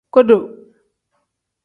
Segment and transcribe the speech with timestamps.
[0.13, 0.37] Godo.